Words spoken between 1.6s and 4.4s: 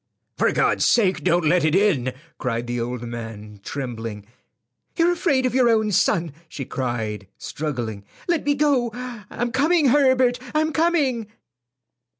it in," cried the old man, trembling.